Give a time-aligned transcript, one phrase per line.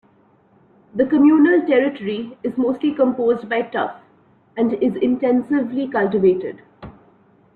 [0.95, 3.97] The communal territory is mostly composed by tuff,
[4.57, 6.63] and is intensively cultivated.